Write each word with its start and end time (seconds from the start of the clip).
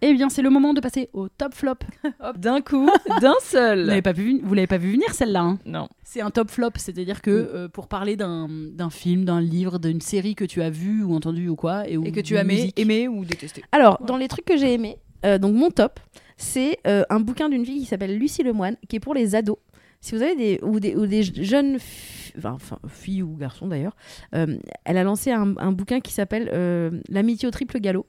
Eh 0.00 0.14
bien, 0.14 0.28
c'est 0.28 0.42
le 0.42 0.50
moment 0.50 0.74
de 0.74 0.80
passer 0.80 1.10
au 1.12 1.28
top 1.28 1.54
flop. 1.54 1.74
Hop, 2.20 2.38
d'un 2.38 2.60
coup, 2.60 2.88
d'un 3.20 3.32
Vous 3.40 3.44
seul. 3.46 3.84
l'avez 3.86 4.02
pas 4.02 4.12
vu, 4.12 4.40
vous 4.44 4.54
l'avez 4.54 4.66
pas 4.68 4.78
vu 4.78 4.92
venir 4.92 5.12
celle-là. 5.12 5.40
hein? 5.40 5.58
Non. 5.66 5.88
C'est 6.04 6.20
un 6.20 6.30
top 6.30 6.50
flop, 6.50 6.70
c'est-à-dire 6.76 7.20
que 7.20 7.30
euh, 7.30 7.68
pour 7.68 7.88
parler 7.88 8.16
d'un 8.16 8.48
d'un 8.48 8.90
film, 8.90 9.24
d'un 9.24 9.40
livre, 9.40 9.78
d'une 9.78 10.00
série 10.00 10.34
que 10.36 10.44
tu 10.44 10.62
as 10.62 10.70
vu 10.70 11.02
ou 11.02 11.14
entendu 11.14 11.48
ou 11.48 11.56
quoi, 11.56 11.88
et, 11.88 11.96
ou 11.96 12.04
Et 12.04 12.12
que 12.12 12.20
tu 12.20 12.36
as 12.38 12.42
aimé 12.76 13.08
ou 13.08 13.24
détesté. 13.24 13.62
Alors, 13.72 13.98
dans 14.04 14.16
les 14.16 14.28
trucs 14.28 14.44
que 14.44 14.56
j'ai 14.56 14.74
aimés, 14.74 14.98
euh, 15.26 15.38
donc 15.38 15.54
mon 15.56 15.70
top, 15.70 15.98
c'est 16.36 16.78
euh, 16.86 17.02
un 17.10 17.18
bouquin 17.18 17.48
d'une 17.48 17.66
fille 17.66 17.80
qui 17.80 17.86
s'appelle 17.86 18.16
Lucie 18.16 18.44
Lemoine, 18.44 18.76
qui 18.88 18.96
est 18.96 19.00
pour 19.00 19.14
les 19.14 19.34
ados. 19.34 19.58
Si 20.00 20.14
vous 20.14 20.22
avez 20.22 20.36
des 20.36 20.60
ou 20.62 20.78
des, 20.80 20.94
ou 20.94 21.06
des 21.06 21.22
jeunes 21.22 21.78
fi- 21.80 22.32
enfin, 22.44 22.78
filles 22.88 23.22
ou 23.22 23.34
garçons 23.36 23.66
d'ailleurs, 23.66 23.96
euh, 24.34 24.56
elle 24.84 24.96
a 24.96 25.02
lancé 25.02 25.32
un, 25.32 25.56
un 25.56 25.72
bouquin 25.72 26.00
qui 26.00 26.12
s'appelle 26.12 26.50
euh, 26.54 26.90
L'amitié 27.08 27.48
au 27.48 27.50
triple 27.50 27.80
galop 27.80 28.06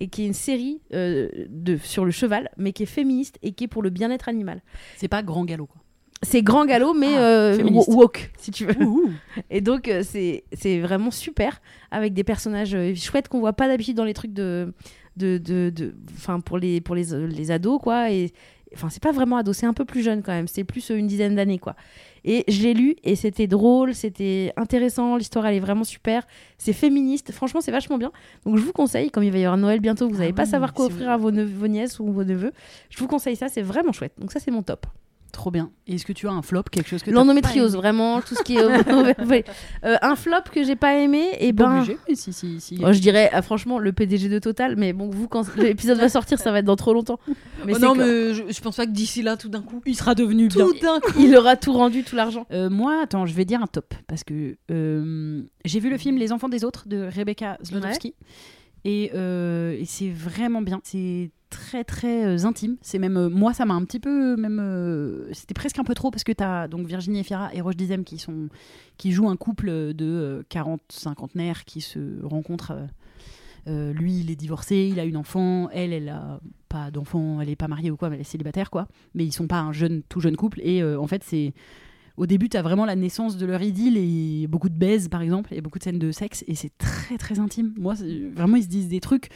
et 0.00 0.08
qui 0.08 0.22
est 0.22 0.26
une 0.26 0.32
série 0.32 0.80
euh, 0.94 1.28
de 1.50 1.76
sur 1.76 2.04
le 2.06 2.10
cheval, 2.10 2.48
mais 2.56 2.72
qui 2.72 2.84
est 2.84 2.86
féministe 2.86 3.38
et 3.42 3.52
qui 3.52 3.64
est 3.64 3.68
pour 3.68 3.82
le 3.82 3.90
bien-être 3.90 4.28
animal. 4.28 4.62
C'est 4.96 5.08
pas 5.08 5.22
grand 5.22 5.44
galop 5.44 5.66
quoi. 5.66 5.82
C'est 6.22 6.40
grand 6.40 6.64
galop, 6.64 6.94
mais 6.94 7.14
Ah, 7.18 7.52
woke, 7.88 8.32
si 8.38 8.50
tu 8.50 8.64
veux. 8.64 8.82
Ouh. 8.82 9.10
Et 9.50 9.60
donc, 9.60 9.90
c'est 10.02 10.44
vraiment 10.80 11.10
super 11.10 11.60
avec 11.90 12.14
des 12.14 12.24
personnages 12.24 12.74
chouettes 12.94 13.28
qu'on 13.28 13.40
voit 13.40 13.52
pas 13.52 13.68
d'habitude 13.68 13.96
dans 13.98 14.04
les 14.06 14.14
trucs 14.14 14.32
de. 14.32 14.72
de, 15.18 15.36
de, 15.36 15.68
de- 15.68 15.94
pour 16.46 16.56
les, 16.56 16.80
pour 16.80 16.94
les, 16.94 17.04
les 17.26 17.50
ados, 17.50 17.78
quoi. 17.82 18.10
Et. 18.10 18.32
Enfin, 18.76 18.88
c'est 18.90 19.02
pas 19.02 19.12
vraiment 19.12 19.36
ado, 19.38 19.52
c'est 19.52 19.66
un 19.66 19.72
peu 19.72 19.84
plus 19.84 20.02
jeune 20.02 20.22
quand 20.22 20.32
même. 20.32 20.46
C'est 20.48 20.64
plus 20.64 20.90
euh, 20.90 20.96
une 20.96 21.06
dizaine 21.06 21.34
d'années, 21.34 21.58
quoi. 21.58 21.74
Et 22.24 22.44
je 22.48 22.62
l'ai 22.62 22.74
lu 22.74 22.96
et 23.04 23.16
c'était 23.16 23.46
drôle, 23.46 23.94
c'était 23.94 24.52
intéressant. 24.56 25.16
L'histoire, 25.16 25.46
elle 25.46 25.54
est 25.56 25.60
vraiment 25.60 25.84
super. 25.84 26.26
C'est 26.58 26.72
féministe. 26.72 27.32
Franchement, 27.32 27.60
c'est 27.60 27.70
vachement 27.70 27.98
bien. 27.98 28.12
Donc, 28.44 28.56
je 28.56 28.62
vous 28.62 28.72
conseille, 28.72 29.10
comme 29.10 29.22
il 29.24 29.30
va 29.32 29.38
y 29.38 29.44
avoir 29.44 29.56
Noël 29.56 29.80
bientôt, 29.80 30.08
vous 30.08 30.16
Ah 30.16 30.18
n'allez 30.20 30.32
pas 30.32 30.44
oui, 30.44 30.48
savoir 30.50 30.72
quoi 30.74 30.86
offrir 30.86 31.08
à 31.10 31.16
vos, 31.16 31.30
neveux- 31.30 31.54
vos 31.58 31.68
nièces 31.68 31.98
ou 32.00 32.06
vos 32.12 32.24
neveux. 32.24 32.52
Je 32.90 32.98
vous 32.98 33.06
conseille 33.06 33.36
ça, 33.36 33.48
c'est 33.48 33.62
vraiment 33.62 33.92
chouette. 33.92 34.12
Donc, 34.18 34.32
ça, 34.32 34.40
c'est 34.40 34.50
mon 34.50 34.62
top. 34.62 34.86
Trop 35.36 35.50
bien. 35.50 35.70
Et 35.86 35.96
Est-ce 35.96 36.06
que 36.06 36.14
tu 36.14 36.26
as 36.28 36.32
un 36.32 36.40
flop, 36.40 36.62
quelque 36.72 36.88
chose 36.88 37.02
que 37.02 37.10
L'endométriose, 37.10 37.76
vraiment, 37.76 38.22
tout 38.22 38.34
ce 38.34 38.42
qui 38.42 38.56
est. 38.56 38.64
Euh, 39.84 39.96
un 40.00 40.16
flop 40.16 40.44
que 40.50 40.64
j'ai 40.64 40.76
pas 40.76 40.96
aimé, 40.96 41.28
et 41.38 41.52
Pas 41.52 41.64
ben. 41.66 41.76
obligé, 41.76 41.98
mais 42.08 42.14
si, 42.14 42.32
si, 42.32 42.58
si. 42.58 42.78
Moi, 42.78 42.92
je 42.92 43.00
dirais, 43.00 43.28
ah, 43.34 43.42
franchement, 43.42 43.78
le 43.78 43.92
PDG 43.92 44.30
de 44.30 44.38
Total, 44.38 44.76
mais 44.76 44.94
bon, 44.94 45.10
vous, 45.10 45.28
quand 45.28 45.54
l'épisode 45.56 45.98
va 45.98 46.08
sortir, 46.08 46.38
ça 46.38 46.50
va 46.52 46.60
être 46.60 46.64
dans 46.64 46.74
trop 46.76 46.94
longtemps. 46.94 47.18
Mais 47.66 47.74
Oh 47.76 47.78
non, 47.78 47.92
que- 47.92 47.98
mais 48.30 48.34
je, 48.34 48.44
je 48.50 48.60
pense 48.62 48.76
pas 48.76 48.86
que 48.86 48.92
d'ici 48.92 49.20
là, 49.22 49.36
tout 49.36 49.50
d'un 49.50 49.60
coup. 49.60 49.82
il 49.84 49.94
sera 49.94 50.14
devenu 50.14 50.48
bien. 50.48 50.64
Tout 50.64 50.72
d'un 50.80 51.00
coup. 51.00 51.12
Il 51.20 51.36
aura 51.36 51.56
tout 51.56 51.74
rendu, 51.74 52.02
tout 52.02 52.16
l'argent. 52.16 52.46
Euh, 52.50 52.70
moi, 52.70 53.00
attends, 53.02 53.26
je 53.26 53.34
vais 53.34 53.44
dire 53.44 53.60
un 53.62 53.66
top 53.66 53.92
parce 54.06 54.24
que 54.24 54.56
euh, 54.70 55.42
j'ai 55.66 55.80
vu 55.80 55.90
le 55.90 55.98
film 55.98 56.16
Les 56.16 56.32
enfants 56.32 56.48
des 56.48 56.64
autres 56.64 56.88
de 56.88 57.08
Rebecca 57.14 57.58
et, 58.84 59.10
euh, 59.14 59.76
et 59.78 59.84
c'est 59.84 60.08
vraiment 60.10 60.62
bien. 60.62 60.80
C'est 60.84 61.30
très 61.50 61.84
très 61.84 62.24
euh, 62.24 62.44
intime. 62.44 62.76
C'est 62.82 62.98
même 62.98 63.16
euh, 63.16 63.28
moi, 63.28 63.52
ça 63.54 63.64
m'a 63.64 63.74
un 63.74 63.84
petit 63.84 64.00
peu 64.00 64.36
même. 64.36 64.58
euh, 64.60 65.28
C'était 65.32 65.54
presque 65.54 65.78
un 65.78 65.84
peu 65.84 65.94
trop 65.94 66.10
parce 66.10 66.24
que 66.24 66.32
t'as 66.32 66.68
donc 66.68 66.86
Virginie 66.86 67.20
Efira 67.20 67.54
et 67.54 67.60
Roche 67.60 67.76
Dizem 67.76 68.04
qui 68.04 68.18
sont 68.18 68.48
qui 68.96 69.12
jouent 69.12 69.28
un 69.28 69.36
couple 69.36 69.66
de 69.94 70.04
euh, 70.06 70.42
40 70.48 70.80
cinquantenaires 70.88 71.64
qui 71.64 71.80
se 71.80 72.22
rencontrent. 72.22 72.72
lui, 73.66 74.20
il 74.20 74.30
est 74.30 74.36
divorcé, 74.36 74.88
il 74.92 75.00
a 75.00 75.04
une 75.04 75.16
enfant. 75.16 75.68
Elle, 75.70 75.92
elle 75.92 76.08
a 76.08 76.40
pas 76.68 76.90
d'enfant, 76.90 77.40
elle 77.40 77.48
est 77.48 77.56
pas 77.56 77.68
mariée 77.68 77.90
ou 77.90 77.96
quoi, 77.96 78.08
mais 78.10 78.16
elle 78.16 78.20
est 78.22 78.24
célibataire 78.24 78.70
quoi. 78.70 78.86
Mais 79.14 79.24
ils 79.24 79.32
sont 79.32 79.46
pas 79.48 79.60
un 79.60 79.72
jeune, 79.72 80.02
tout 80.08 80.20
jeune 80.20 80.36
couple. 80.36 80.60
Et 80.62 80.82
en 80.84 81.06
fait, 81.06 81.24
c'est 81.24 81.52
au 82.16 82.26
début, 82.26 82.48
tu 82.48 82.56
as 82.56 82.62
vraiment 82.62 82.86
la 82.86 82.96
naissance 82.96 83.36
de 83.36 83.44
leur 83.44 83.60
idylle 83.62 83.96
et 83.98 84.46
beaucoup 84.46 84.70
de 84.70 84.74
baises, 84.78 85.08
par 85.08 85.20
exemple, 85.20 85.52
et 85.52 85.60
beaucoup 85.60 85.78
de 85.78 85.84
scènes 85.84 85.98
de 85.98 86.12
sexe, 86.12 86.44
et 86.48 86.54
c'est 86.54 86.72
très 86.78 87.18
très 87.18 87.38
intime. 87.40 87.74
Moi, 87.76 87.94
vraiment, 88.34 88.56
ils 88.56 88.62
se 88.62 88.68
disent 88.68 88.88
des 88.88 89.00
trucs 89.00 89.28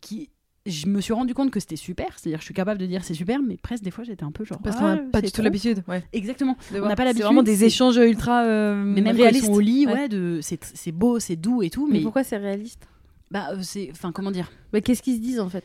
qui. 0.00 0.30
Je 0.64 0.86
me 0.86 1.00
suis 1.00 1.12
rendu 1.12 1.34
compte 1.34 1.50
que 1.50 1.58
c'était 1.58 1.74
super, 1.76 2.06
c'est-à-dire 2.16 2.38
je 2.38 2.44
suis 2.44 2.54
capable 2.54 2.78
de 2.78 2.86
dire 2.86 3.02
c'est 3.02 3.14
super, 3.14 3.40
mais 3.42 3.56
presque 3.56 3.82
des 3.82 3.90
fois 3.90 4.04
j'étais 4.04 4.22
un 4.22 4.30
peu 4.30 4.44
genre. 4.44 4.58
Parce 4.62 4.76
ah, 4.76 4.80
qu'on 4.80 4.86
n'a 4.88 4.96
pas 4.98 5.18
c'est 5.18 5.26
du 5.26 5.32
tout 5.32 5.42
l'habitude. 5.42 5.82
Ouais. 5.88 6.04
Exactement. 6.12 6.56
On 6.72 6.80
n'a 6.82 6.90
pas 6.90 6.96
C'est 6.98 7.04
l'habitude. 7.04 7.24
vraiment 7.24 7.42
des 7.42 7.56
c'est- 7.56 7.66
échanges 7.66 7.96
ultra 7.96 8.44
euh, 8.44 8.76
Mais 8.76 9.00
même 9.00 9.16
réalistes. 9.16 9.46
sont 9.46 9.52
au 9.52 9.58
lit, 9.60 9.86
Ouais. 9.86 9.92
ouais, 9.92 10.08
de, 10.08 10.38
c'est, 10.40 10.62
c'est 10.62 10.92
beau, 10.92 11.18
c'est 11.18 11.34
doux 11.34 11.62
et 11.62 11.70
tout, 11.70 11.88
Mais 11.88 11.94
mais, 11.98 12.02
pourquoi 12.04 12.22
c'est 12.22 12.36
réaliste? 12.36 12.86
Bah, 13.32 13.48
euh, 13.52 13.58
c'est, 13.62 13.88
enfin 13.90 14.12
comment 14.12 14.30
dire? 14.30 14.52
Mais 14.72 14.82
qu'est-ce 14.82 15.02
qu'ils 15.02 15.16
se 15.16 15.20
disent 15.20 15.40
en 15.40 15.48
fait? 15.48 15.64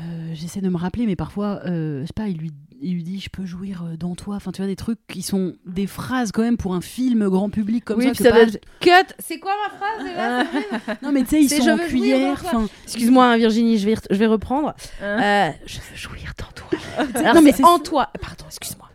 Euh, 0.00 0.30
J'essaie 0.34 0.60
de 0.60 0.68
me 0.68 0.76
rappeler, 0.76 1.06
mais 1.06 1.16
parfois, 1.16 1.60
euh, 1.66 2.00
je 2.02 2.06
sais 2.06 2.12
pas, 2.14 2.26
il 2.28 2.38
lui, 2.38 2.50
il 2.80 2.94
lui 2.94 3.02
dit 3.02 3.20
je 3.20 3.28
peux 3.28 3.44
jouir 3.44 3.84
euh, 3.84 3.96
dans 3.96 4.14
toi. 4.14 4.36
Enfin, 4.36 4.50
tu 4.50 4.62
vois 4.62 4.66
des 4.66 4.76
trucs 4.76 4.98
qui 5.06 5.20
sont 5.22 5.54
des 5.66 5.86
phrases 5.86 6.32
quand 6.32 6.42
même 6.42 6.56
pour 6.56 6.74
un 6.74 6.80
film 6.80 7.28
grand 7.28 7.50
public 7.50 7.84
comme 7.84 7.98
Oui, 7.98 8.08
ça. 8.14 8.24
ça 8.24 8.30
pas- 8.30 8.40
être- 8.42 8.58
Cut 8.80 8.90
C'est 9.18 9.38
quoi 9.38 9.52
ma 9.68 9.76
phrase 9.76 10.04
déjà 10.04 10.96
Non, 11.02 11.12
mais 11.12 11.22
tu 11.24 11.28
sais, 11.30 11.42
ils 11.42 11.50
sont 11.50 11.68
en 11.68 11.76
cuillère. 11.78 12.42
Excuse-moi, 12.84 13.26
hein, 13.32 13.36
Virginie, 13.36 13.76
je 13.78 13.86
vais, 13.86 13.94
re- 13.94 14.06
je 14.10 14.16
vais 14.16 14.26
reprendre. 14.26 14.74
Hein 15.02 15.50
Euh, 15.50 15.50
je 15.66 15.78
veux 15.78 15.96
jouir 15.96 16.32
dans 16.38 16.52
toi. 16.54 16.78
Alors, 17.20 17.34
Non, 17.34 17.42
mais 17.42 17.62
en 17.62 17.78
toi. 17.78 18.10
Pardon, 18.20 18.44
excuse-moi. 18.46 18.88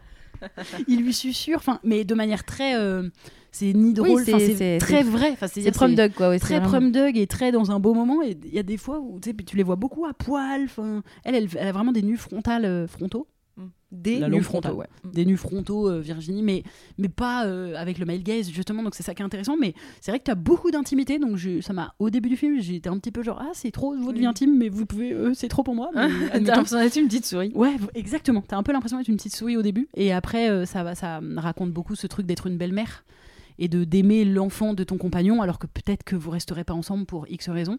il 0.88 1.02
lui 1.04 1.14
susurre, 1.14 1.58
enfin, 1.58 1.80
mais 1.84 2.04
de 2.06 2.14
manière 2.16 2.44
très, 2.44 2.76
euh, 2.76 3.10
c'est 3.52 3.74
ni 3.74 3.94
drôle, 3.94 4.10
Oui, 4.10 4.24
c'est- 4.26 4.78
très 4.80 5.04
vrai. 5.04 5.36
C'est 5.48 5.72
prom 5.72 5.96
dog, 5.96 6.12
quoi. 6.14 6.30
ouais, 6.30 6.40
très 6.40 6.62
prom 6.62 6.92
dog 6.92 7.18
et 7.18 7.28
très 7.28 7.52
dans 7.52 7.72
un 7.72 7.80
beau 7.80 7.94
moment. 7.94 8.22
Et 8.24 8.38
il 8.46 8.54
y 8.54 8.60
a 8.60 8.64
des 8.64 8.78
fois 8.78 9.00
où 9.00 9.20
tu 9.20 9.56
les 9.58 9.64
vois 9.64 9.76
beaucoup 9.76 10.06
à 10.06 10.14
poil. 10.14 10.68
Elle, 11.24 11.36
elle, 11.36 11.48
elle 11.58 11.68
a 11.68 11.72
vraiment 11.72 11.92
des 11.92 12.02
nus 12.04 12.18
frontales, 12.18 12.66
euh, 12.66 12.88
frontaux, 12.88 13.28
Des 13.92 14.20
La 14.20 14.28
nus 14.28 14.34
longue 14.34 14.42
frontaux, 14.44 14.84
des 15.14 15.26
nus 15.26 15.38
frontaux, 15.38 15.90
euh, 15.90 16.02
Virginie, 16.02 16.44
mais 16.44 16.64
mais 16.98 17.08
pas 17.08 17.46
euh, 17.46 17.74
avec 17.78 17.98
le 18.00 18.06
male 18.06 18.22
gaze 18.22 18.50
justement. 18.52 18.84
Donc 18.84 18.96
c'est 18.96 19.02
ça 19.04 19.16
qui 19.16 19.22
est 19.22 19.26
intéressant. 19.26 19.56
Mais 19.58 19.74
c'est 20.02 20.12
vrai 20.12 20.20
que 20.20 20.26
tu 20.26 20.32
as 20.32 20.36
beaucoup 20.36 20.72
d'intimité. 20.72 21.20
Donc 21.20 21.38
je, 21.38 21.62
ça 21.62 21.72
m'a, 21.72 21.96
au 21.98 22.10
début 22.10 22.28
du 22.28 22.36
film, 22.36 22.60
j'étais 22.60 22.90
un 22.90 22.98
petit 23.00 23.12
peu 23.14 23.24
genre 23.24 23.40
ah 23.42 23.52
c'est 23.54 23.72
trop 23.72 23.96
votre 23.96 24.12
vie 24.18 24.20
Oui. 24.20 24.26
intime, 24.26 24.58
mais 24.58 24.68
vous 24.68 24.86
pouvez, 24.86 25.14
euh, 25.14 25.34
c'est 25.34 25.48
trop 25.48 25.64
pour 25.64 25.74
moi. 25.74 25.90
mais 25.96 26.10
T'as 26.32 26.40
l'impression 26.56 26.80
d'être 26.80 26.98
une 26.98 27.08
petite 27.08 27.26
souris. 27.26 27.54
Ouais, 27.56 27.78
exactement. 27.96 28.44
T'as 28.46 28.58
un 28.58 28.64
peu 28.64 28.74
l'impression 28.74 28.98
d'être 28.98 29.08
une 29.08 29.16
petite 29.16 29.36
souris 29.36 29.56
au 29.56 29.62
début, 29.62 29.88
et 29.96 30.12
après, 30.12 30.50
euh, 30.50 30.66
ça 30.66 30.84
va, 30.84 30.94
ça 30.94 31.22
raconte 31.38 31.72
beaucoup 31.72 31.96
ce 31.96 32.08
truc 32.08 32.26
d'être 32.26 32.48
une 32.48 32.58
belle-mère 32.58 33.06
et 33.60 33.68
de 33.68 33.84
d'aimer 33.84 34.24
l'enfant 34.26 34.74
de 34.74 34.84
ton 34.84 34.98
compagnon, 34.98 35.42
alors 35.42 35.60
que 35.60 35.68
peut-être 35.68 36.04
que 36.04 36.16
vous 36.16 36.30
resterez 36.32 36.64
pas 36.64 36.74
ensemble 36.74 37.06
pour 37.06 37.28
X 37.30 37.50
raisons. 37.50 37.78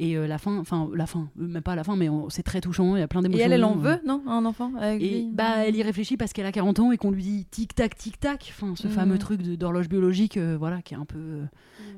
Et 0.00 0.16
euh, 0.16 0.26
la 0.26 0.38
fin, 0.38 0.58
enfin 0.58 0.88
la 0.94 1.06
fin, 1.06 1.30
euh, 1.40 1.46
même 1.46 1.62
pas 1.62 1.76
la 1.76 1.84
fin, 1.84 1.94
mais 1.96 2.08
c'est 2.28 2.42
très 2.42 2.60
touchant. 2.60 2.96
Il 2.96 3.00
y 3.00 3.02
a 3.02 3.06
plein 3.08 3.20
Et 3.20 3.24
d'émotions. 3.24 3.46
elle, 3.46 3.52
elle 3.52 3.64
en 3.64 3.76
euh. 3.78 3.80
veut, 3.80 4.00
non 4.04 4.22
Un 4.26 4.44
enfant 4.44 4.72
avec 4.76 5.00
Et 5.02 5.08
lui? 5.20 5.30
bah, 5.32 5.64
elle 5.66 5.76
y 5.76 5.82
réfléchit 5.84 6.16
parce 6.16 6.32
qu'elle 6.32 6.46
a 6.46 6.52
40 6.52 6.80
ans 6.80 6.90
et 6.92 6.96
qu'on 6.96 7.12
lui 7.12 7.22
dit 7.22 7.44
tic 7.50 7.74
tac 7.76 7.94
tic 7.96 8.18
tac. 8.18 8.52
Enfin, 8.54 8.74
ce 8.76 8.88
Mhm. 8.88 8.92
fameux 8.92 9.18
truc 9.18 9.40
d'horloge 9.42 9.88
biologique, 9.88 10.36
euh, 10.36 10.56
voilà, 10.58 10.82
qui 10.82 10.94
est 10.94 10.96
un 10.96 11.04
peu 11.04 11.18
euh, 11.18 11.44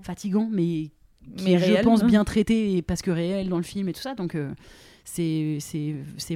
fatigant, 0.02 0.48
mais 0.52 0.90
qui 1.36 1.44
Mais 1.44 1.52
est, 1.54 1.58
je 1.58 1.82
pense 1.82 2.02
hein. 2.02 2.06
bien 2.06 2.22
traité 2.24 2.76
et 2.76 2.82
parce 2.82 3.00
que 3.02 3.10
réel 3.10 3.48
dans 3.48 3.56
le 3.56 3.62
film 3.62 3.88
et 3.88 3.92
tout 3.94 4.02
ça. 4.02 4.14
Donc 4.14 4.36
c'est 5.04 5.58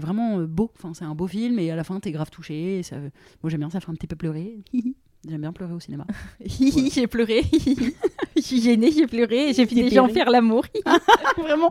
vraiment 0.00 0.38
beau. 0.42 0.70
Enfin, 0.78 0.94
c'est 0.94 1.04
un 1.04 1.14
beau 1.14 1.26
film 1.26 1.58
et 1.58 1.70
à 1.70 1.76
la 1.76 1.84
fin 1.84 2.00
t'es 2.00 2.10
grave 2.12 2.30
touché. 2.30 2.78
et 2.78 2.82
ça- 2.82 2.96
moi 3.42 3.50
j'aime 3.50 3.60
bien, 3.60 3.70
ça 3.70 3.80
fait 3.80 3.90
un 3.90 3.94
petit 3.94 4.06
peu 4.06 4.16
pleurer. 4.16 4.58
J'aime 5.28 5.42
bien 5.42 5.52
pleurer 5.52 5.74
au 5.74 5.80
cinéma. 5.80 6.06
j'ai 6.44 7.06
pleuré. 7.06 7.42
Je 8.36 8.40
suis 8.40 8.62
gênée, 8.62 8.90
j'ai 8.90 9.06
pleuré 9.06 9.52
j'ai 9.52 9.66
fini 9.66 9.82
pleuré. 10.06 10.12
faire 10.14 10.30
l'amour. 10.30 10.64
vraiment. 11.36 11.70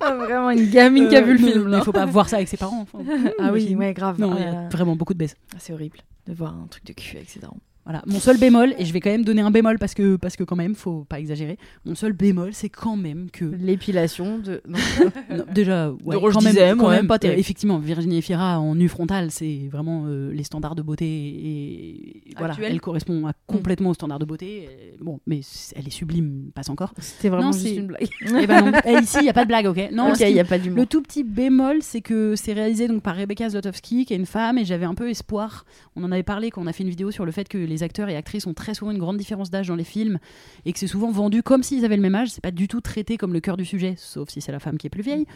Vraiment 0.00 0.50
une 0.50 0.68
gamine 0.70 1.08
qui 1.08 1.14
a 1.16 1.20
vu 1.22 1.38
le 1.38 1.44
Euh, 1.46 1.52
film. 1.52 1.74
Il 1.78 1.84
faut 1.84 1.92
pas 1.92 2.04
voir 2.06 2.28
ça 2.28 2.36
avec 2.36 2.48
ses 2.48 2.56
parents. 2.56 2.80
enfin. 2.82 2.98
Ah 3.38 3.52
oui, 3.52 3.74
ouais, 3.76 3.94
grave. 3.94 4.18
Non, 4.18 4.34
Ah 4.36 4.40
y 4.40 4.44
a 4.44 4.68
vraiment 4.70 4.96
beaucoup 4.96 5.14
de 5.14 5.18
baisse. 5.18 5.36
Ah, 5.54 5.58
C'est 5.60 5.72
horrible 5.72 5.98
de 6.26 6.32
voir 6.34 6.52
un 6.56 6.66
truc 6.66 6.84
de 6.84 6.92
cul 6.94 7.16
avec 7.16 7.30
ses 7.30 7.38
darons. 7.38 7.60
Voilà, 7.84 8.02
mon 8.06 8.18
seul 8.18 8.38
bémol, 8.38 8.74
et 8.78 8.84
je 8.86 8.92
vais 8.94 9.00
quand 9.00 9.10
même 9.10 9.24
donner 9.24 9.42
un 9.42 9.50
bémol 9.50 9.78
parce 9.78 9.92
que, 9.92 10.16
parce 10.16 10.36
que 10.36 10.44
quand 10.44 10.56
même, 10.56 10.74
faut 10.74 11.04
pas 11.04 11.20
exagérer. 11.20 11.58
Mon 11.84 11.94
seul 11.94 12.12
bémol, 12.14 12.54
c'est 12.54 12.70
quand 12.70 12.96
même 12.96 13.28
que. 13.30 13.44
L'épilation 13.44 14.38
de. 14.38 14.62
non. 14.66 14.78
Non, 15.30 15.44
déjà, 15.52 15.90
ouais, 16.04 16.16
Roche 16.16 16.34
quand 16.34 16.40
même, 16.42 16.78
quand 16.78 16.90
même, 16.90 17.06
pas 17.06 17.18
terrible. 17.18 17.38
euh, 17.38 17.40
effectivement, 17.40 17.78
Virginie 17.78 18.18
Efira 18.18 18.60
en 18.60 18.74
nu 18.74 18.88
frontal, 18.88 19.30
c'est 19.30 19.68
vraiment 19.70 20.04
euh, 20.06 20.32
les 20.32 20.44
standards 20.44 20.74
de 20.76 20.82
beauté 20.82 21.04
et 21.06 22.22
voilà, 22.38 22.54
elle 22.62 22.80
correspond 22.80 23.26
à- 23.26 23.32
complètement 23.46 23.90
aux 23.90 23.94
standards 23.94 24.18
de 24.18 24.24
beauté. 24.24 24.64
Et 24.64 24.96
bon, 25.00 25.20
mais 25.26 25.40
elle 25.74 25.86
est 25.86 25.90
sublime, 25.90 26.50
passe 26.54 26.70
encore. 26.70 26.94
C'était 26.98 27.28
vraiment 27.28 27.50
Non, 27.50 27.52
juste 27.52 27.76
une 27.76 27.86
blague. 27.86 28.08
Eh 28.40 28.46
ben 28.46 28.70
non. 28.70 28.78
Eh, 28.86 29.00
ici, 29.02 29.18
il 29.20 29.26
y 29.26 29.28
a 29.28 29.32
pas 29.32 29.42
de 29.44 29.48
blague, 29.48 29.66
ok 29.66 29.90
Non, 29.92 30.08
ok, 30.10 30.16
ce 30.16 30.22
il 30.22 30.26
qui- 30.28 30.32
n'y 30.34 30.40
a 30.40 30.44
pas 30.44 30.58
d'humour. 30.58 30.78
le 30.78 30.86
tout 30.86 31.02
petit 31.02 31.24
bémol, 31.24 31.78
c'est 31.80 32.00
que 32.00 32.34
c'est 32.36 32.52
réalisé 32.52 32.86
donc 32.88 33.02
par 33.02 33.16
Rebecca 33.16 33.48
Zlotowski, 33.48 34.04
qui 34.04 34.14
est 34.14 34.16
une 34.16 34.26
femme, 34.26 34.58
et 34.58 34.64
j'avais 34.64 34.86
un 34.86 34.94
peu 34.94 35.08
espoir. 35.10 35.64
On 35.96 36.04
en 36.04 36.12
avait 36.12 36.22
parlé 36.22 36.50
quand 36.50 36.62
on 36.62 36.66
a 36.66 36.72
fait 36.72 36.82
une 36.84 36.90
vidéo 36.90 37.10
sur 37.10 37.24
le 37.24 37.32
fait 37.32 37.48
que 37.48 37.58
les 37.58 37.73
acteurs 37.82 38.08
et 38.08 38.16
actrices 38.16 38.46
ont 38.46 38.54
très 38.54 38.74
souvent 38.74 38.90
une 38.90 38.98
grande 38.98 39.16
différence 39.16 39.50
d'âge 39.50 39.68
dans 39.68 39.76
les 39.76 39.84
films, 39.84 40.18
et 40.64 40.72
que 40.72 40.78
c'est 40.78 40.86
souvent 40.86 41.10
vendu 41.10 41.42
comme 41.42 41.62
s'ils 41.62 41.84
avaient 41.84 41.96
le 41.96 42.02
même 42.02 42.14
âge. 42.14 42.30
C'est 42.30 42.42
pas 42.42 42.50
du 42.50 42.68
tout 42.68 42.80
traité 42.80 43.16
comme 43.16 43.32
le 43.32 43.40
cœur 43.40 43.56
du 43.56 43.64
sujet, 43.64 43.94
sauf 43.96 44.28
si 44.30 44.40
c'est 44.40 44.52
la 44.52 44.60
femme 44.60 44.78
qui 44.78 44.86
est 44.86 44.90
plus 44.90 45.02
vieille. 45.02 45.26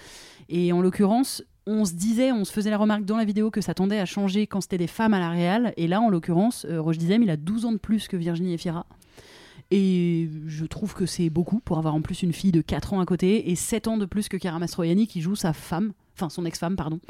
Et 0.49 0.73
en 0.73 0.81
l'occurrence, 0.81 1.43
on 1.67 1.85
se 1.85 1.93
disait, 1.93 2.32
on 2.32 2.44
se 2.44 2.52
faisait 2.52 2.70
la 2.70 2.79
remarque 2.79 3.05
dans 3.05 3.17
la 3.17 3.25
vidéo 3.25 3.50
que 3.50 3.61
ça 3.61 3.75
tendait 3.75 3.99
à 3.99 4.06
changer 4.06 4.46
quand 4.46 4.61
c'était 4.61 4.79
des 4.79 4.87
femmes 4.87 5.12
à 5.12 5.20
la 5.20 5.31
réal. 5.31 5.75
Et 5.76 5.87
là, 5.87 6.00
en 6.00 6.08
l'occurrence, 6.08 6.67
euh, 6.69 6.81
Roche 6.81 6.96
Dizem, 6.96 7.23
il 7.23 7.31
a 7.31 7.37
12 7.37 7.67
ans 7.67 7.73
de 7.73 7.79
plus 7.79 8.08
que 8.08 8.17
Virginie 8.17 8.55
Efira. 8.55 8.87
Et 9.70 10.31
je 10.46 10.64
trouve 10.64 10.94
que 10.94 11.05
c'est 11.05 11.29
beaucoup 11.29 11.61
pour 11.61 11.76
avoir 11.76 11.94
en 11.94 12.00
plus 12.00 12.23
une 12.23 12.32
fille 12.32 12.52
de 12.52 12.62
4 12.62 12.94
ans 12.94 13.00
à 13.00 13.05
côté 13.05 13.50
et 13.50 13.55
7 13.55 13.87
ans 13.87 13.99
de 13.99 14.06
plus 14.06 14.29
que 14.29 14.38
Cara 14.38 14.58
Mastroianni 14.58 15.06
qui 15.06 15.20
joue 15.20 15.37
sa 15.37 15.52
femme, 15.52 15.93
enfin 16.14 16.31
son 16.31 16.46
ex-femme, 16.46 16.75
pardon. 16.75 17.00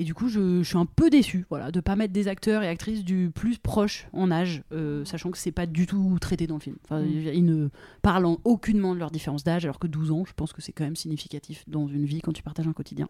Et 0.00 0.04
du 0.04 0.14
coup, 0.14 0.28
je, 0.28 0.62
je 0.62 0.68
suis 0.68 0.78
un 0.78 0.86
peu 0.86 1.10
déçue 1.10 1.44
voilà, 1.50 1.70
de 1.72 1.80
pas 1.80 1.96
mettre 1.96 2.12
des 2.12 2.28
acteurs 2.28 2.62
et 2.62 2.68
actrices 2.68 3.04
du 3.04 3.30
plus 3.34 3.58
proche 3.58 4.06
en 4.12 4.30
âge, 4.30 4.62
euh, 4.72 5.04
sachant 5.04 5.30
que 5.32 5.36
c'est 5.38 5.50
pas 5.52 5.66
du 5.66 5.86
tout 5.86 6.16
traité 6.20 6.46
dans 6.46 6.54
le 6.54 6.60
film. 6.60 6.76
Enfin, 6.84 7.02
Ils 7.02 7.44
ne 7.44 7.68
parlent 8.00 8.26
en 8.26 8.38
aucunement 8.44 8.94
de 8.94 9.00
leur 9.00 9.10
différence 9.10 9.42
d'âge, 9.42 9.64
alors 9.64 9.78
que 9.80 9.88
12 9.88 10.12
ans, 10.12 10.24
je 10.24 10.32
pense 10.34 10.52
que 10.52 10.62
c'est 10.62 10.72
quand 10.72 10.84
même 10.84 10.94
significatif 10.96 11.64
dans 11.66 11.88
une 11.88 12.04
vie 12.04 12.20
quand 12.20 12.32
tu 12.32 12.42
partages 12.44 12.68
un 12.68 12.72
quotidien. 12.72 13.08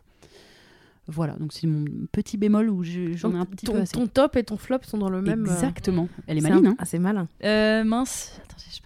Voilà, 1.11 1.35
donc 1.37 1.52
c'est 1.55 1.67
mon 1.67 1.85
petit 2.12 2.37
bémol 2.37 2.69
où 2.69 2.82
je- 2.82 3.12
j'en 3.17 3.32
ai 3.32 3.37
un 3.38 3.46
petit 3.46 3.64
ton, 3.64 3.73
peu 3.73 3.79
assez. 3.81 3.93
ton 3.94 4.06
top 4.06 4.37
et 4.37 4.44
ton 4.44 4.58
flop 4.58 4.81
sont 4.82 4.99
dans 4.99 5.08
le 5.08 5.23
même. 5.23 5.46
euh, 5.46 5.52
Exactement. 5.52 6.06
Elle 6.26 6.37
est 6.38 6.40
maline, 6.43 6.67
un- 6.67 6.70
hein 6.73 6.76
Ah, 6.79 6.85
c'est 6.85 6.99
malin. 6.99 7.29
Euh, 7.44 7.82
mince. 7.85 8.38
Attendez, 8.44 8.64
je. 8.70 8.81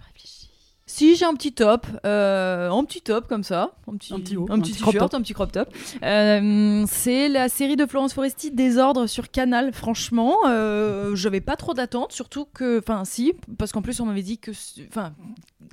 Si 0.95 1.15
j'ai 1.15 1.25
un 1.25 1.33
petit 1.33 1.51
top, 1.53 1.87
euh, 2.05 2.69
un 2.69 2.83
petit 2.83 3.01
top 3.01 3.27
comme 3.27 3.43
ça, 3.43 3.71
un 3.91 3.97
petit, 3.97 4.13
Un 4.13 4.19
petit 4.19 4.37
haut, 4.37 4.45
un 4.51 4.59
petit 4.59 4.73
petit 4.73 4.81
crop 4.83 4.93
t-shirt, 4.93 5.09
top. 5.11 5.19
un 5.19 5.23
petit 5.23 5.33
crop 5.33 5.51
top. 5.51 5.69
Euh, 6.03 6.85
c'est 6.87 7.29
la 7.29 7.49
série 7.49 7.75
de 7.75 7.87
Florence 7.87 8.13
Foresti 8.13 8.51
Désordre 8.51 9.07
sur 9.07 9.31
Canal. 9.31 9.73
Franchement, 9.73 10.35
euh, 10.47 11.15
j'avais 11.15 11.41
pas 11.41 11.55
trop 11.55 11.73
d'attentes, 11.73 12.11
surtout 12.11 12.45
que, 12.45 12.77
enfin, 12.77 13.05
si, 13.05 13.33
parce 13.57 13.71
qu'en 13.71 13.81
plus 13.81 13.99
on 14.01 14.05
m'avait 14.05 14.21
dit 14.21 14.37
que, 14.37 14.51
enfin, 14.87 15.13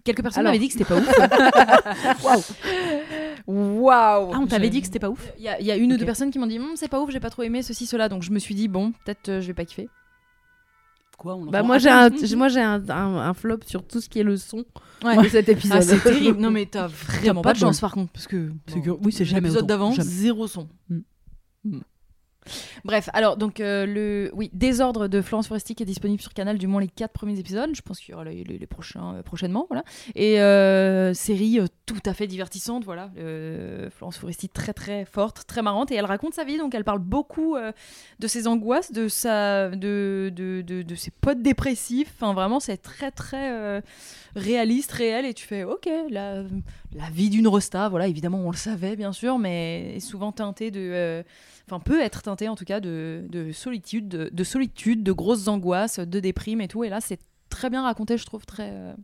quelques 0.04 0.22
personnes 0.22 0.40
Alors. 0.46 0.52
m'avaient 0.54 0.58
dit 0.58 0.68
que 0.68 0.72
c'était 0.72 0.86
pas 0.86 0.96
ouf. 0.96 2.24
Waouh. 2.24 3.82
Waouh. 3.82 4.30
Ah, 4.34 4.38
on 4.40 4.46
t'avait 4.46 4.70
dit 4.70 4.80
que 4.80 4.86
c'était 4.86 5.00
pas 5.00 5.10
ouf 5.10 5.32
Il 5.38 5.44
y, 5.44 5.48
a- 5.48 5.60
il 5.60 5.66
y 5.66 5.70
a 5.70 5.76
une 5.76 5.92
ou 5.92 5.98
deux 5.98 6.06
personnes 6.06 6.30
qui 6.30 6.38
m'ont 6.38 6.46
dit 6.46 6.58
Hum, 6.58 6.72
c'est 6.76 6.88
pas 6.88 6.98
ouf, 6.98 7.10
j'ai 7.10 7.20
pas 7.20 7.28
trop 7.30 7.42
aimé 7.42 7.62
ceci 7.62 7.84
cela, 7.84 8.08
donc 8.08 8.22
je 8.22 8.30
me 8.30 8.38
suis 8.38 8.54
dit 8.54 8.68
bon, 8.68 8.92
peut-être 9.04 9.28
euh, 9.28 9.40
je 9.42 9.46
vais 9.48 9.54
pas 9.54 9.66
kiffer. 9.66 9.90
Quoi 11.20 11.34
on 11.36 11.44
Bah, 11.50 11.62
moi, 11.62 11.76
Ah, 11.76 11.78
j'ai 11.78 11.90
un, 11.90 12.36
moi, 12.38 12.48
j'ai 12.48 12.62
un, 12.62 12.82
un, 12.88 13.16
un 13.18 13.34
flop 13.34 13.58
sur 13.66 13.86
tout 13.86 14.00
ce 14.00 14.08
qui 14.08 14.20
est 14.20 14.22
le 14.22 14.38
son 14.38 14.64
Ouais. 15.04 15.22
de 15.22 15.28
cet 15.28 15.50
épisode. 15.50 15.76
Ah, 15.78 15.82
c'est 15.82 15.98
terrible. 16.02 16.38
Non 16.40 16.50
mais 16.50 16.64
t'as 16.64 16.86
vraiment 16.86 17.42
pas 17.42 17.50
pas 17.50 17.54
de 17.54 17.58
chance 17.58 17.78
par 17.80 17.92
contre 17.92 18.10
parce 18.12 18.26
que 18.26 18.50
C'est 18.66 18.80
que- 18.80 18.90
oui, 18.90 19.12
c'est 19.12 19.26
jamais 19.26 19.42
l'épisode 19.48 19.66
d'avant 19.66 19.92
zéro 19.92 20.46
son. 20.46 20.66
Mm. 20.88 20.98
Mm. 21.64 21.80
Bref, 22.84 23.08
alors 23.12 23.36
donc 23.36 23.60
euh, 23.60 23.86
le 23.86 24.30
oui 24.34 24.50
Désordre 24.52 25.08
de 25.08 25.20
Florence 25.20 25.48
Foresti 25.48 25.74
qui 25.74 25.82
est 25.82 25.86
disponible 25.86 26.20
sur 26.20 26.32
Canal 26.32 26.58
du 26.58 26.66
moins 26.66 26.80
les 26.80 26.88
quatre 26.88 27.12
premiers 27.12 27.38
épisodes. 27.38 27.70
Je 27.74 27.82
pense 27.82 28.00
qu'il 28.00 28.12
y 28.12 28.14
aura 28.14 28.24
les, 28.24 28.66
prochains 28.66 29.16
euh, 29.16 29.22
prochainement, 29.22 29.66
voilà. 29.68 29.84
Et 30.14 30.40
euh, 30.40 31.12
série 31.14 31.58
tout 31.86 32.00
à 32.06 32.14
fait 32.14 32.26
divertissante, 32.26 32.84
voilà. 32.84 33.10
Florence 33.90 34.18
Foresti 34.18 34.48
très 34.48 34.72
très 34.72 35.04
forte, 35.04 35.44
très 35.46 35.62
marrante 35.62 35.90
et 35.90 35.94
elle 35.96 36.04
raconte 36.04 36.34
sa 36.34 36.44
vie 36.44 36.58
donc 36.58 36.74
elle 36.74 36.84
parle 36.84 37.00
beaucoup 37.00 37.56
de 38.18 38.26
ses 38.26 38.46
angoisses, 38.46 38.92
de 38.92 39.08
sa 39.08 39.68
de 39.70 40.32
de, 40.34 40.62
de, 40.62 40.82
de 40.82 40.94
ses 40.94 41.10
potes 41.10 41.42
dépressifs. 41.42 42.12
Enfin 42.16 42.32
vraiment 42.32 42.60
c'est 42.60 42.78
très 42.78 43.10
très 43.10 43.82
réaliste, 44.36 44.92
réel 44.92 45.26
et 45.26 45.34
tu 45.34 45.46
fais 45.46 45.64
ok 45.64 45.88
la 46.08 46.44
la 46.94 47.08
vie 47.10 47.30
d'une 47.30 47.46
rosta, 47.46 47.88
voilà 47.88 48.08
évidemment 48.08 48.38
on 48.38 48.50
le 48.50 48.56
savait 48.56 48.96
bien 48.96 49.12
sûr, 49.12 49.38
mais 49.38 49.96
est 49.96 50.00
souvent 50.00 50.32
teintée 50.32 50.70
de 50.70 50.80
euh, 50.80 51.22
enfin 51.66 51.80
peut 51.80 52.00
être 52.00 52.22
teintée 52.22 52.48
en 52.48 52.56
tout 52.56 52.64
cas 52.64 52.80
de, 52.80 53.26
de 53.28 53.52
solitude, 53.52 54.08
de, 54.08 54.30
de 54.32 54.44
solitude, 54.44 55.02
de 55.02 55.12
grosses 55.12 55.48
angoisses, 55.48 56.00
de 56.00 56.20
déprime 56.20 56.60
et 56.60 56.68
tout. 56.68 56.82
Et 56.84 56.88
là, 56.88 57.00
c'est 57.00 57.20
très 57.48 57.70
bien 57.70 57.82
raconté, 57.82 58.16
je 58.16 58.26
trouve, 58.26 58.44
très 58.44 58.70
euh, 58.72 58.94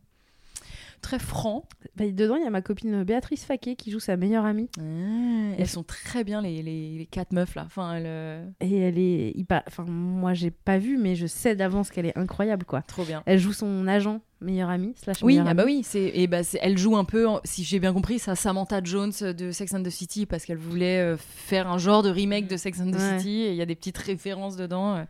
très 1.00 1.18
franc. 1.18 1.64
Bah, 1.96 2.04
dedans, 2.10 2.36
il 2.36 2.42
y 2.42 2.46
a 2.46 2.50
ma 2.50 2.62
copine 2.62 3.04
Béatrice 3.04 3.44
Faquet 3.44 3.76
qui 3.76 3.90
joue 3.90 4.00
sa 4.00 4.16
meilleure 4.16 4.44
amie. 4.44 4.68
Et 4.78 5.60
elles 5.60 5.68
sont 5.68 5.82
très 5.82 6.24
bien 6.24 6.42
les, 6.42 6.62
les, 6.62 6.98
les 6.98 7.06
quatre 7.06 7.32
meufs 7.32 7.54
là. 7.54 7.62
Enfin, 7.66 7.94
elles, 7.94 8.04
euh, 8.06 8.46
Et 8.60 8.78
elle 8.78 8.98
est 8.98 9.32
hyper. 9.36 9.62
Enfin, 9.66 9.84
moi, 9.88 10.34
j'ai 10.34 10.50
pas 10.50 10.78
vu, 10.78 10.98
mais 10.98 11.14
je 11.14 11.26
sais 11.26 11.54
d'avance 11.56 11.90
qu'elle 11.90 12.06
est 12.06 12.16
incroyable, 12.18 12.64
quoi. 12.64 12.82
trop 12.82 13.04
bien. 13.04 13.22
Elle 13.26 13.38
joue 13.38 13.52
son 13.52 13.86
agent, 13.86 14.20
meilleure 14.40 14.70
amie, 14.70 14.92
slash 14.96 15.22
Oui, 15.22 15.38
ah 15.44 15.54
bah 15.54 15.62
oui, 15.64 15.82
c'est 15.84 16.10
et 16.14 16.26
bah 16.26 16.40
elle 16.60 16.76
joue 16.78 16.96
un 16.96 17.04
peu, 17.04 17.26
en- 17.26 17.40
si 17.44 17.64
j'ai 17.64 17.78
bien 17.80 17.92
compris, 17.92 18.18
ça 18.18 18.34
Samantha 18.34 18.80
Jones 18.82 19.12
de 19.36 19.50
Sex 19.52 19.72
and 19.74 19.82
the 19.82 19.90
City 19.90 20.26
parce 20.26 20.44
qu'elle 20.44 20.58
voulait 20.58 21.00
euh, 21.00 21.16
faire 21.16 21.68
un 21.68 21.78
genre 21.78 22.02
de 22.02 22.10
remake 22.10 22.46
de 22.48 22.56
Sex 22.56 22.80
and 22.80 22.90
the 22.90 22.96
Ouais. 22.96 23.18
City 23.18 23.42
et 23.42 23.50
il 23.50 23.56
y 23.56 23.62
a 23.62 23.66
des 23.66 23.74
petites 23.76 23.98
références 23.98 24.56
dedans. 24.56 24.96
euh, 24.96 25.04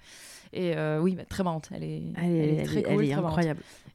et 0.52 0.76
euh, 0.76 1.00
oui, 1.00 1.16
bah, 1.16 1.24
très 1.28 1.42
marrante. 1.42 1.68
Elle 1.74 1.82
est, 1.82 2.02
Elle 2.16 2.30
est, 2.30 2.54
elle 2.58 2.66
très 2.66 2.78
est- 2.78 2.82
cool, 2.84 3.04
elle 3.04 3.10
est 3.10 3.16
marrante. 3.16 3.44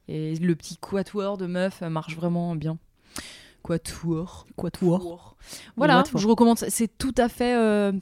Et 0.08 0.34
le 0.36 0.54
petit 0.56 0.76
quatuor 0.76 1.38
de 1.38 1.46
meuf 1.46 1.80
marche 1.82 2.16
vraiment 2.16 2.54
bien. 2.56 2.78
Quatuor. 3.62 4.46
Quatuor. 4.56 5.36
Voilà, 5.76 6.02
je 6.14 6.26
recommande. 6.26 6.58
ça. 6.58 6.66
C'est 6.68 6.88
tout 6.98 7.14
à 7.16 7.28
fait 7.28 7.54
euh, 7.54 7.92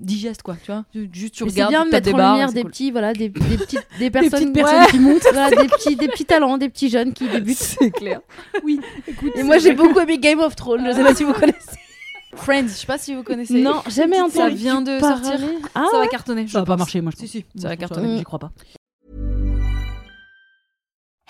digeste, 0.00 0.42
quoi. 0.42 0.56
Tu 0.64 0.72
vois, 0.72 0.84
juste 1.12 1.34
tu 1.34 1.44
Mais 1.44 1.50
C'est 1.50 1.62
regardes, 1.64 1.70
bien 1.72 1.84
de 1.84 1.90
mettre 1.90 2.14
en 2.14 2.16
barres, 2.16 2.32
lumière 2.32 2.48
c'est 2.48 2.54
des 2.54 2.62
cool. 2.62 2.70
petits, 2.70 2.90
voilà, 2.90 3.12
des, 3.12 3.28
des 3.28 3.56
petites, 3.58 3.86
des 3.98 4.10
personnes, 4.10 4.30
petites 4.30 4.52
personnes 4.54 4.80
Ouais. 4.80 4.86
qui 4.90 4.98
montent. 4.98 5.22
Voilà, 5.32 5.50
des 5.50 5.68
petits, 5.68 5.96
des 5.96 6.08
petits 6.08 6.24
talents, 6.24 6.56
des 6.56 6.70
petits 6.70 6.88
jeunes 6.88 7.12
qui 7.12 7.28
débutent. 7.28 7.58
C'est 7.78 7.90
clair. 7.90 8.20
Oui, 8.64 8.80
écoute. 9.06 9.32
Et 9.36 9.42
moi, 9.42 9.58
j'ai 9.58 9.72
beaucoup 9.74 10.00
aimé 10.00 10.18
Game 10.18 10.40
of 10.40 10.56
Thrones. 10.56 10.84
Je 10.86 10.92
sais 10.92 11.02
pas 11.02 11.14
si 11.14 11.24
vous 11.24 11.34
connaissez. 11.34 11.76
Friends, 12.36 12.68
je 12.68 12.72
sais 12.72 12.86
pas 12.86 12.98
si 12.98 13.14
vous 13.14 13.22
connaissez. 13.22 13.60
Non, 13.62 13.82
jamais 13.88 14.20
entendu. 14.20 14.36
Ça 14.36 14.48
vient 14.48 14.80
de 14.80 14.98
sortir. 14.98 15.38
Ah, 15.74 15.84
ça 15.90 15.98
va 15.98 16.06
cartonner. 16.08 16.46
je 16.46 16.52
Ça 16.52 16.60
va 16.60 16.64
pas 16.64 16.76
marcher, 16.76 17.00
moi 17.02 17.12
je 17.12 17.24
Si, 17.26 17.42
pense. 17.42 17.50
si, 17.54 17.60
ça 17.60 17.68
va 17.68 17.76
cartonner. 17.76 18.16
J'y 18.16 18.24
crois 18.24 18.38
pas. 18.38 18.50